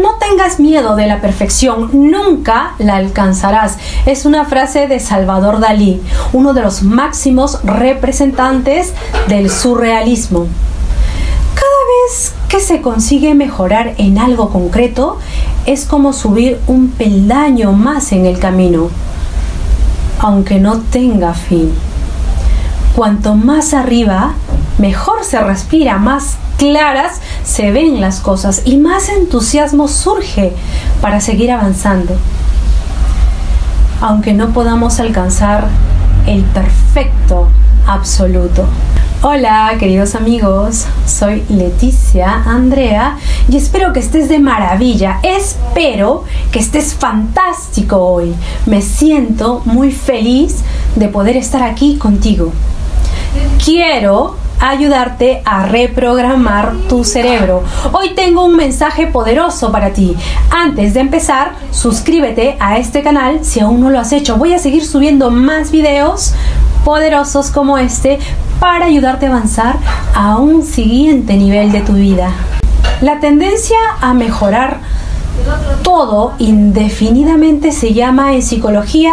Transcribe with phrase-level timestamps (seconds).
[0.00, 3.78] No tengas miedo de la perfección, nunca la alcanzarás.
[4.06, 6.00] Es una frase de Salvador Dalí,
[6.32, 8.92] uno de los máximos representantes
[9.26, 10.46] del surrealismo.
[11.54, 15.18] Cada vez que se consigue mejorar en algo concreto,
[15.66, 18.90] es como subir un peldaño más en el camino,
[20.20, 21.72] aunque no tenga fin.
[22.94, 24.34] Cuanto más arriba,
[24.78, 30.52] mejor se respira, más claras se ven las cosas y más entusiasmo surge
[31.00, 32.14] para seguir avanzando.
[34.02, 35.68] Aunque no podamos alcanzar
[36.26, 37.48] el perfecto
[37.86, 38.66] absoluto.
[39.22, 46.94] Hola queridos amigos, soy Leticia Andrea y espero que estés de maravilla, espero que estés
[46.94, 48.34] fantástico hoy.
[48.66, 50.58] Me siento muy feliz
[50.94, 52.52] de poder estar aquí contigo.
[53.64, 57.62] Quiero ayudarte a reprogramar tu cerebro.
[57.92, 60.16] Hoy tengo un mensaje poderoso para ti.
[60.50, 64.36] Antes de empezar, suscríbete a este canal si aún no lo has hecho.
[64.36, 66.34] Voy a seguir subiendo más videos
[66.84, 68.18] poderosos como este
[68.60, 69.76] para ayudarte a avanzar
[70.14, 72.30] a un siguiente nivel de tu vida.
[73.00, 74.80] La tendencia a mejorar
[75.82, 79.12] todo indefinidamente se llama en psicología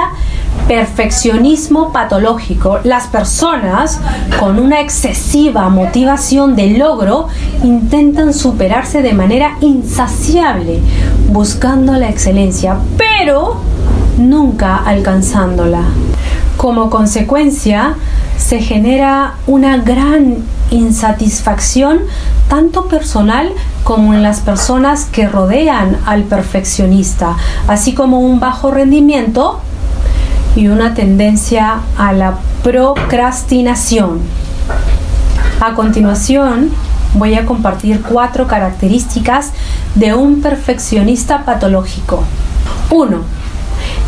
[0.67, 2.79] perfeccionismo patológico.
[2.83, 3.99] Las personas
[4.39, 7.27] con una excesiva motivación de logro
[7.63, 10.81] intentan superarse de manera insaciable,
[11.29, 13.57] buscando la excelencia, pero
[14.17, 15.83] nunca alcanzándola.
[16.57, 17.95] Como consecuencia,
[18.37, 20.37] se genera una gran
[20.71, 21.99] insatisfacción
[22.47, 23.51] tanto personal
[23.83, 27.35] como en las personas que rodean al perfeccionista,
[27.67, 29.61] así como un bajo rendimiento
[30.55, 34.21] y una tendencia a la procrastinación.
[35.59, 36.71] A continuación,
[37.13, 39.51] voy a compartir cuatro características
[39.95, 42.23] de un perfeccionista patológico.
[42.89, 43.17] 1.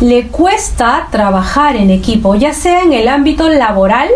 [0.00, 4.08] Le cuesta trabajar en equipo, ya sea en el ámbito laboral,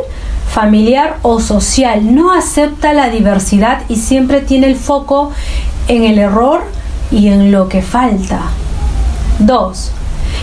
[0.50, 2.14] familiar o social.
[2.14, 5.32] No acepta la diversidad y siempre tiene el foco
[5.88, 6.62] en el error
[7.10, 8.42] y en lo que falta.
[9.40, 9.92] 2.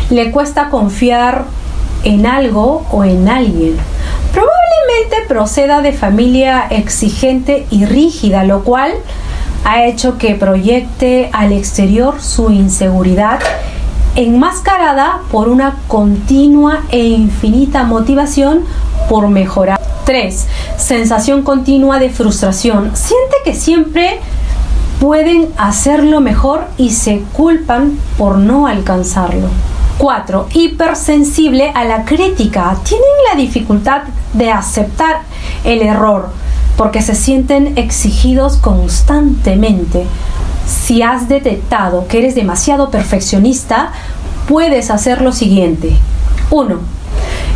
[0.10, 1.46] Le cuesta confiar
[2.04, 3.78] en algo o en alguien.
[4.32, 8.94] Probablemente proceda de familia exigente y rígida, lo cual
[9.66, 13.40] ha hecho que proyecte al exterior su inseguridad
[14.16, 18.64] enmascarada por una continua e infinita motivación
[19.08, 19.80] por mejorar.
[20.06, 20.48] 3.
[20.78, 22.92] Sensación continua de frustración.
[22.96, 24.20] Siente que siempre
[25.00, 29.48] pueden hacerlo mejor y se culpan por no alcanzarlo.
[30.00, 30.48] 4.
[30.54, 32.78] Hipersensible a la crítica.
[32.84, 35.24] Tienen la dificultad de aceptar
[35.66, 36.30] el error
[36.78, 40.06] porque se sienten exigidos constantemente.
[40.66, 43.92] Si has detectado que eres demasiado perfeccionista,
[44.48, 45.98] puedes hacer lo siguiente.
[46.50, 46.80] 1.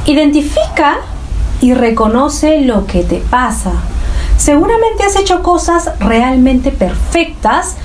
[0.07, 0.97] Identifica
[1.61, 3.71] y reconoce lo que te pasa.
[4.35, 7.77] Seguramente has hecho cosas realmente perfectas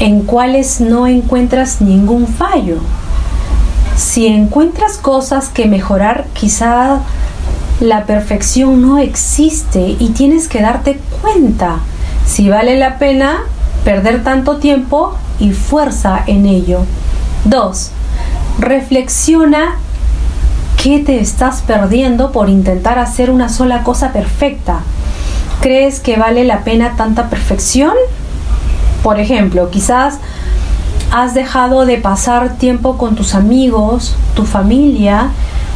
[0.00, 2.80] en cuales no encuentras ningún fallo
[3.96, 7.00] si encuentras cosas que mejorar, quizá
[7.80, 11.78] la perfección no existe y tienes que darte cuenta
[12.26, 13.42] si vale la pena
[13.84, 16.80] perder tanto tiempo y fuerza en ello.
[17.44, 17.90] 2.
[18.58, 19.76] Reflexiona
[20.82, 24.80] qué te estás perdiendo por intentar hacer una sola cosa perfecta.
[25.60, 27.94] ¿Crees que vale la pena tanta perfección?
[29.02, 30.18] Por ejemplo, quizás
[31.14, 35.30] has dejado de pasar tiempo con tus amigos, tu familia,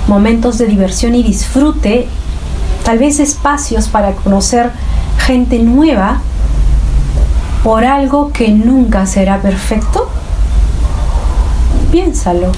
[0.09, 2.09] momentos de diversión y disfrute,
[2.85, 4.73] tal vez espacios para conocer
[5.17, 6.23] gente nueva
[7.63, 10.11] por algo que nunca será perfecto?
[11.93, 12.51] Piénsalo.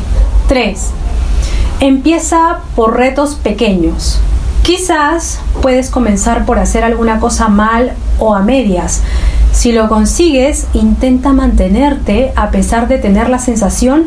[0.48, 0.90] 3.
[1.80, 4.20] Empieza por retos pequeños.
[4.62, 9.02] Quizás puedes comenzar por hacer alguna cosa mal o a medias,
[9.52, 14.06] si lo consigues, intenta mantenerte a pesar de tener la sensación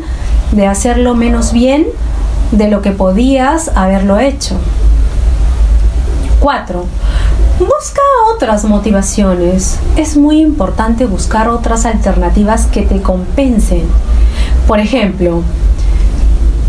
[0.52, 1.86] de hacerlo menos bien
[2.50, 4.56] de lo que podías haberlo hecho.
[6.40, 6.84] 4.
[7.58, 8.00] Busca
[8.34, 9.78] otras motivaciones.
[9.96, 13.82] Es muy importante buscar otras alternativas que te compensen.
[14.66, 15.42] Por ejemplo,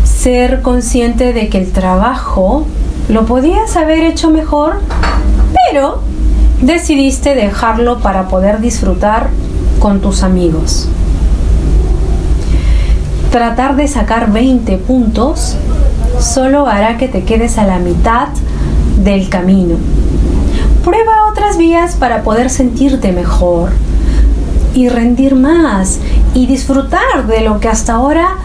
[0.04, 2.66] ser consciente de que el trabajo
[3.08, 4.80] lo podías haber hecho mejor,
[5.70, 6.00] pero
[6.60, 9.28] decidiste dejarlo para poder disfrutar
[9.78, 10.88] con tus amigos.
[13.30, 15.56] Tratar de sacar 20 puntos
[16.20, 18.28] solo hará que te quedes a la mitad
[19.02, 19.76] del camino.
[20.84, 23.70] Prueba otras vías para poder sentirte mejor
[24.74, 25.98] y rendir más
[26.34, 28.36] y disfrutar de lo que hasta ahora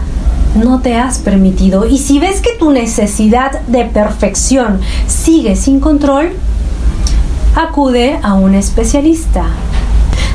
[0.54, 1.86] no te has permitido.
[1.86, 6.32] Y si ves que tu necesidad de perfección sigue sin control,
[7.54, 9.44] acude a un especialista.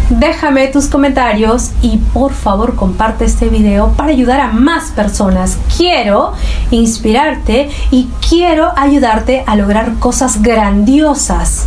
[0.09, 5.57] Déjame tus comentarios y por favor comparte este video para ayudar a más personas.
[5.75, 6.31] Quiero
[6.71, 11.65] inspirarte y quiero ayudarte a lograr cosas grandiosas.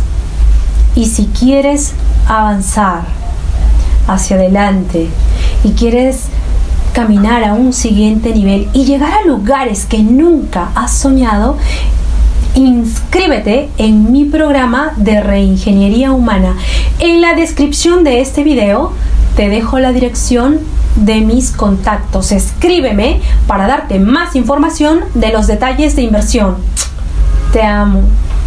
[0.95, 1.93] Y si quieres
[2.27, 3.03] avanzar
[4.07, 5.07] hacia adelante
[5.63, 6.23] y quieres
[6.93, 11.57] caminar a un siguiente nivel y llegar a lugares que nunca has soñado,
[12.55, 16.55] inscríbete en mi programa de reingeniería humana.
[16.99, 18.93] En la descripción de este video
[19.35, 20.59] te dejo la dirección
[20.95, 22.31] de mis contactos.
[22.31, 26.57] Escríbeme para darte más información de los detalles de inversión.
[27.53, 28.03] Te amo.